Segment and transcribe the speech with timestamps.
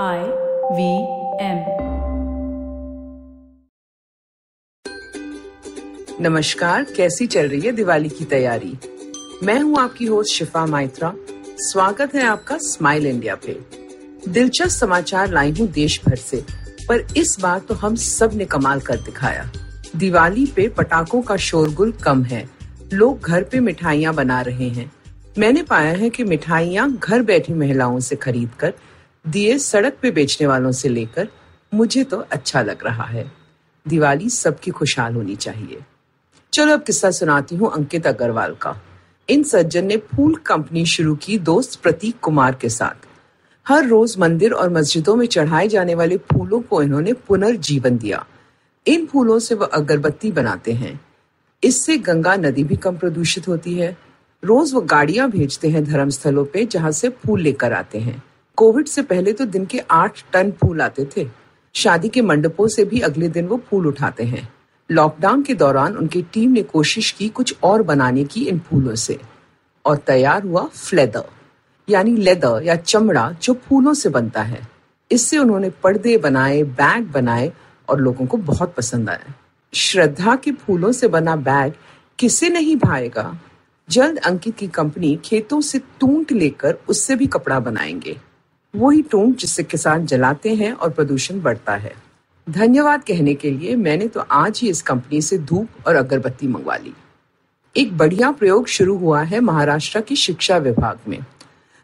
[0.00, 0.20] I
[0.72, 0.90] V
[1.44, 1.58] M
[6.20, 8.78] नमस्कार, कैसी चल रही है दिवाली की तैयारी?
[9.42, 11.14] मैं हूँ आपकी होस्ट शिफा माइत्रा।
[11.58, 13.58] स्वागत है आपका स्माइल इंडिया पे।
[14.28, 16.44] दिलचस्प समाचार लाई हूँ देश भर से,
[16.88, 19.50] पर इस बार तो हम सबने कमाल कर दिखाया।
[19.96, 22.48] दिवाली पे पटाखों का शोरगुल कम है।
[22.92, 24.92] लोग घर पे मिठाइयाँ बना रहे हैं।
[25.38, 28.74] मैंने पाया है कि मिठाइयाँ घर बैठी महिलाओं से खरीद कर
[29.24, 31.28] दिए सड़क पे बेचने वालों से लेकर
[31.74, 33.30] मुझे तो अच्छा लग रहा है।
[33.86, 35.78] दिवाली सबकी खुशहाल होनी चाहिए।
[36.52, 38.74] चलो अब किस्सा सुनाती हूँ अंकित अग्रवाल का।
[39.28, 43.06] इन सज्जन ने फूल कंपनी शुरू की दोस्त प्रतीक कुमार के साथ।
[43.66, 48.24] हर रोज मंदिर और मस्जिदों में चढ़ाए जाने वाले फूलों को इन्होंने पुनर्जीवन दिया।
[48.86, 51.00] इन फूलों से वह अगरबत्ती बनाते हैं।
[51.62, 53.96] इससे गंगा नदी भी कम प्रदूषित होती है।
[54.42, 58.22] रोज वो गाड़ियाँ भेजते हैं धर्मस्थलों पे जहाँ से फूल लेकर आते हैं।
[58.62, 61.28] कोविड से पहले तो दिन के आठ टन फूल आते थे।
[61.74, 64.52] शादी के मंडपों से भी अगले दिन वो फूल उठाते हैं।
[64.90, 69.18] लॉकडाउन के दौरान उनकी टीम ने कोशिश की कुछ और बनाने की इन फूलों से।
[69.86, 71.24] और तैयार हुआ फ्लेदर,
[71.88, 74.68] यानी लेदर या चमड़ा जो फूलों से बनता है।
[75.12, 77.52] इससे उन्होंने पर्दे बनाए, बैग बनाए
[77.88, 79.34] और लोगों को बहुत पसंद आया
[79.74, 81.72] श्रद्धा के फूलों से बना बैग
[82.18, 83.40] किसे नहीं भाएगा?
[83.90, 88.31] जल्द अंकित की कंपनी खेतों से टूंट लेकर उससे भी कपड़ा बनाएँगे।
[88.74, 91.92] वही टूंट जिससे किसान जलाते हैं और प्रदूषण बढ़ता है।
[92.46, 96.76] धन्यवाद कहने के लिए मैंने तो आज ही इस कंपनी से धूप और अगरबत्ती मंगवा
[96.76, 96.92] ली।
[97.76, 101.18] एक बढ़िया प्रयोग शुरू हुआ है महाराष्ट्र की शिक्षा विभाग में।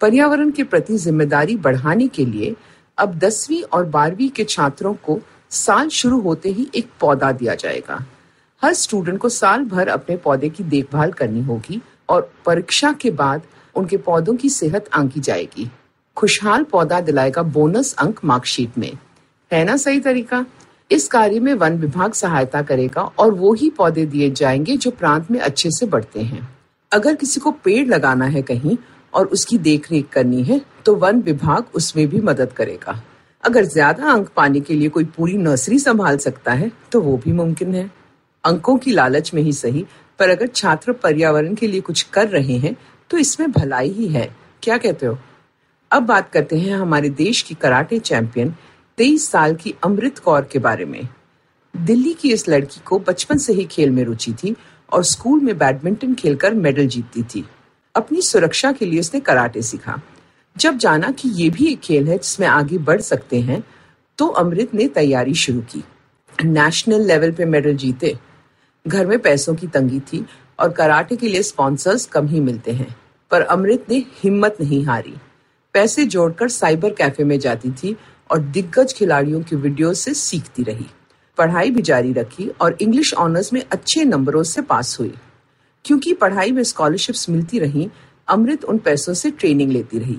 [0.00, 2.54] पर्यावरण के प्रति ज़िम्मेदारी बढ़ाने के लिए
[2.98, 5.18] अब दसवीं और बारहवीं के छात्रों को
[5.50, 8.04] साल शुरू होते ही एक पौधा दिया जाएगा।
[8.62, 13.42] हर स्टूडेंट को साल भर अपने पौधे की देखभाल करनी होगी और परीक्षा के बाद
[13.74, 15.70] उनके पौधों की सेहत आंकी जाएगी।
[16.16, 18.92] खुशहाल पौधा दिलाएगा बोनस अंक मार्कशीट में।
[19.50, 20.44] है ना सही तरीका?
[20.90, 25.30] इस कार्य में वन विभाग सहायता करेगा और वो ही पौधे दिए जाएँगे जो प्रांत
[25.30, 26.48] में अच्छे से बढ़ते हैं।
[26.92, 28.76] अगर किसी को पेड़ लगाना है कहीं
[29.12, 33.00] और उसकी देखरेख करनी है तो वन विभाग उसमें भी मदद करेगा।
[33.44, 37.32] अगर ज़्यादा अंक पाने के लिए कोई पूरी नर्सरी संभाल सकता है तो वो भी
[37.32, 37.90] मुमकिन है।
[38.44, 39.84] अंकों की लालच में ही सही,
[40.18, 42.76] पर अगर छात्र पर्यावरण के लिए कुछ कर रहे हैं
[43.10, 44.28] तो इसमें भलाई ही है।
[44.62, 45.18] क्या कहते हो?
[45.90, 48.54] अब बात करते हैं हमारे देश की कराटे चैंपियन
[48.98, 51.08] तेईस साल की अमृत कौर के बारे में।
[51.74, 54.54] दिल्ली की इस लड़की को बचपन से ही खेल में रुचि थी
[54.92, 57.44] और स्कूल में बैडमिंटन खेलकर मेडल जीतती थी।
[57.94, 60.00] अपनी सुरक्षा के लिए उसने कराटे सीखा।
[60.56, 63.62] जब जाना कि ये भी एक खेल है जिसमें आगे बढ़ सकते हैं
[64.18, 65.82] तो अमृत ने तैयारी शुरू की।
[66.44, 68.16] नेशनल लेवल पे मेडल जीते।
[68.86, 70.24] घर में पैसों की तंगी थी
[70.60, 72.94] और कराटे के लिए स्पॉन्सर्स कम ही मिलते हैं,
[73.30, 75.14] पर अमृत ने हिम्मत नहीं हारी।
[75.76, 77.96] पैसे जोड़कर साइबर कैफ़े में जाती थी
[78.30, 80.86] और दिग्गज खिलाड़ियों की वीडियो से सीखती रही।
[81.38, 85.14] पढ़ाई भी जारी रखी और इंग्लिश ऑनर्स में अच्छे नंबरों से पास हुई।
[85.84, 87.90] क्योंकि पढ़ाई में स्कॉलरशिप्स मिलती रही,
[88.28, 90.18] अमृत उन पैसों से ट्रेनिंग लेती रही।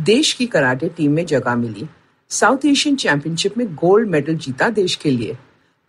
[0.00, 1.86] देश की कराटे टीम में जगह मिली।
[2.28, 5.38] साउथ एशियन चैंपियनशिप में गोल्ड मेडल जीता देश के लिए।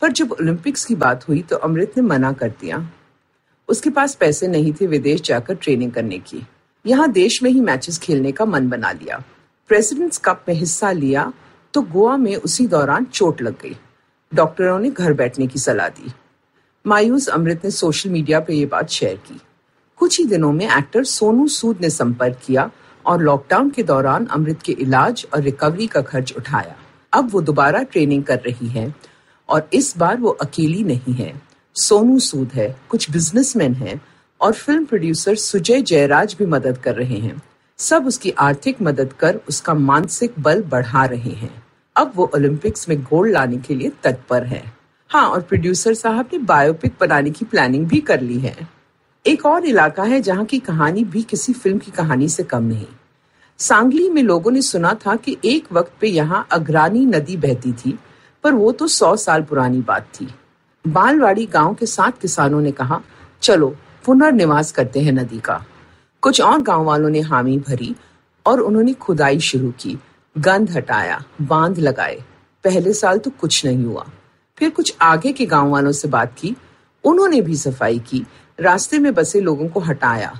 [0.01, 2.89] पर जब ओलंपिक्स की बात हुई तो अमृत ने मना कर दिया।
[3.69, 6.47] उसके पास पैसे नहीं थे, विदेश जाकर ट्रेनिंग करने की।
[6.85, 9.23] यहाँ देश में ही मैचेस खेलने का मन बना लिया।
[9.69, 11.31] प्रेसिडेंट्स कप में हिस्सा लिया
[11.73, 13.75] तो गोवा में उसी दौरान चोट लग गई।
[14.31, 16.11] डॉक्टरों ने घर बैठने की सलाह दी।
[16.85, 19.39] मायूस अमृत ने सोशल मीडिया पर यह बात शेयर की।
[19.99, 22.69] कुछ ही दिनों में एक्टर सोनू सूद ने संपर्क किया
[23.05, 26.75] और लॉकडाउन के दौरान अमृत के इलाज और रिकवरी का खर्च उठाया।
[27.13, 28.93] अब वो दोबारा ट्रेनिंग कर रही है
[29.49, 31.33] और इस बार वो अकेली नहीं है।
[31.75, 34.01] सोनू सूद है, कुछ बिजनेसमैन हैं
[34.41, 37.41] और फ़िल्म प्रोड्यूसर सुजय जयराज भी मदद कर रहे हैं।
[37.79, 41.63] सब उसकी आर्थिक मदद कर उसका मानसिक बल बढ़ा रहे हैं।
[41.95, 44.63] अब वो ओलंपिक्स में गोल्ड लाने के लिए तत्पर है।
[45.09, 48.55] हाँ और प्रोड्यूसर साहब ने बायोपिक बनाने की प्लानिंग भी कर ली है।
[49.25, 52.87] एक और इलाका है जहाँ की कहानी भी किसी फ़िल्म की कहानी से कम नहीं।
[53.59, 57.97] सांगली में लोगों ने सुना था कि एक वक्त पे यहाँ अग्रानी नदी बहती थी,
[58.43, 60.27] पर वो तो सौ साल पुरानी बात थी।
[60.85, 63.01] बालवाड़ी गाँव के सात किसानों ने कहा,
[63.41, 65.65] चलो पुनर्निवास करते हैं नदी का।
[66.21, 67.95] कुछ और गाँव वालों ने हामी भरी
[68.45, 69.97] और उन्होंने खुदाई शुरू की,
[70.37, 72.23] गंध हटाया, बाँध लगाए।
[72.63, 74.05] पहले साल तो कुछ नहीं हुआ।
[74.57, 76.55] फिर कुछ आगे के गाँव वालों से बात की,
[77.03, 78.25] उन्होंने भी सफ़ाई की,
[78.59, 80.39] रास्ते में बसे लोगों को हटाया।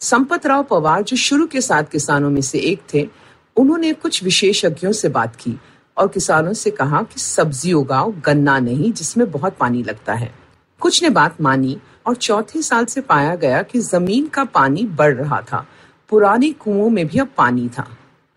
[0.00, 3.08] संपत राव पवार जो शुरू के साथ किसानों में से एक थे,
[3.56, 5.60] उन्होंने कुछ विशेषज्ञों से बात की
[5.96, 10.34] और किसानों से कहा कि सब्ज़ी उगाओ, गन्ना नहीं, जिसमें बहुत पानी लगता है।
[10.80, 15.14] कुछ ने बात मानी और चौथे साल से पाया गया कि ज़मीन का पानी बढ़
[15.14, 15.66] रहा था।
[16.08, 17.88] पुराने कुओं में भी अब पानी था।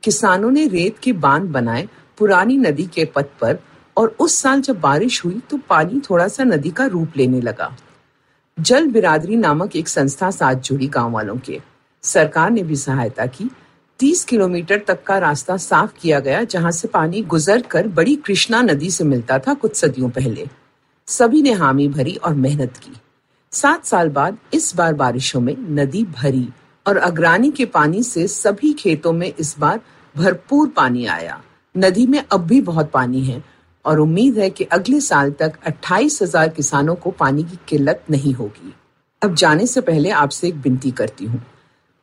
[0.04, 1.88] किसानों ने रेत के बाँध बनाए
[2.18, 3.60] पुरानी नदी के पथ पर
[3.98, 7.76] और उस साल जब बारिश हुई तो पानी थोड़ा सा नदी का रूप लेने लगा।
[8.60, 11.62] जल बिरादरी नामक एक संस्था साथ जुड़ी गाँव वालों के।
[12.04, 13.50] सरकार ने भी सहायता की।
[14.00, 18.62] 30 किलोमीटर तक का रास्ता साफ़ किया गया जहाँ से पानी गुजर कर बड़ी कृष्णा
[18.62, 20.48] नदी से मिलता था कुछ सदियों पहले।
[21.08, 22.94] सभी ने हामी भरी और मेहनत की।
[23.54, 26.48] सात साल बाद इस बार बारिशों में नदी भरी
[26.86, 29.80] और अग्रानी के पानी से सभी खेतों में इस बार
[30.16, 31.40] भरपूर पानी आया।
[31.76, 33.44] नदी में अब भी बहुत पानी है
[33.86, 38.34] और उम्मीद है कि अगले साल तक अट्ठाईस हज़ार किसानों को पानी की किल्लत नहीं
[38.34, 38.74] होगी।
[39.22, 41.44] अब जाने से पहले आपसे एक विनती करती हूँ।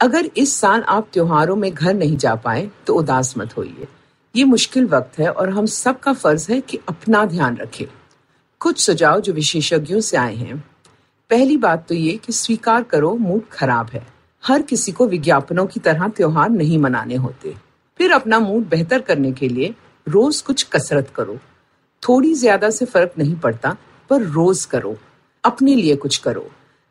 [0.01, 3.89] अगर इस साल आप त्योहारों में घर नहीं जा पाए तो उदास मत होइए।
[4.35, 7.87] ये मुश्किल वक्त है और हम सबका फ़र्ज़ है कि अपना ध्यान रखें।
[8.61, 10.65] कुछ सुझाव जो विशेषज्ञों से आए हैं।
[11.31, 14.07] पहली बात तो ये कि स्वीकार करो, मूड खराब है।
[14.43, 17.55] हर किसी को विज्ञापनों की तरह त्योहार नहीं मनाने होते।
[18.01, 19.75] फिर अपना मूड बेहतर करने के लिए
[20.07, 21.39] रोज कुछ कसरत करो।
[22.03, 23.77] थोड़ी ज़्यादा से फ़र्क नहीं पड़ता,
[24.11, 24.97] पर रोज करो।
[25.45, 26.47] अपने लिए कुछ करो।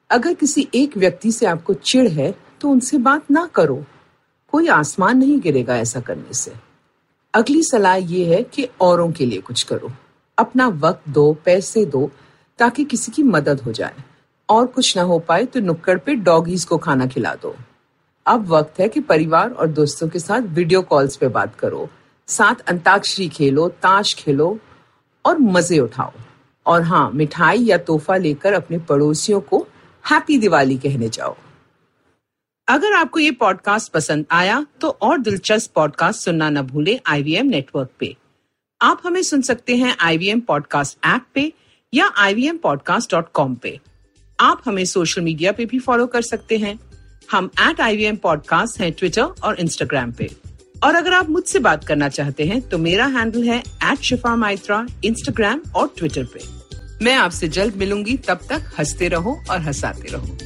[0.09, 3.83] अगर किसी एक व्यक्ति से आपको चिड़ है तो उनसे बात ना करो।
[4.53, 6.53] कोई आसमान नहीं गिरेगा ऐसा करने से।
[7.33, 9.91] अगली सलाह यह है कि औरों के लिए कुछ करो।
[10.37, 12.09] अपना वक्त दो, पैसे दो,
[12.59, 14.03] ताकि किसी की मदद हो जाए।
[14.49, 17.55] और कुछ ना हो पाए तो नुक्कड़ पे डॉगीज को खाना खिला दो।
[18.25, 21.89] अब वक्त है कि परिवार और दोस्तों के साथ वीडियो कॉल्स पे बात करो।
[22.27, 24.57] साथ अंताक्षरी खेलो, ताश खेलो
[25.25, 26.11] और मज़े उठाओ।
[26.65, 29.67] और हाँ मिठाई या तोहफा लेकर अपने पड़ोसियों को
[30.05, 31.35] हैप्पी दिवाली कहने जाओ।
[32.67, 37.89] अगर आपको ये पॉडकास्ट पसंद आया तो और दिलचस्प पॉडकास्ट सुनना न भूले आईवीएम नेटवर्क
[37.99, 38.15] पे।
[38.81, 41.51] आप हमें सुन सकते हैं आईवीएम पॉडकास्ट ऐप पे
[41.93, 43.79] या आई वी पे।
[44.39, 46.79] आप हमें सोशल मीडिया पे भी फॉलो कर सकते हैं।
[47.31, 50.29] हम एट आई वी पॉडकास्ट हैं ट्विटर और इंस्टाग्राम पे।
[50.83, 54.85] और अगर आप मुझसे बात करना चाहते हैं तो मेरा हैंडल है एट शिफा माइत्रा
[55.05, 56.39] इंस्टाग्राम और ट्विटर पे।
[57.05, 60.37] मैं आपसे जल्द मिलूँगी, तब तक हँसते रहो और हंसाते रहो।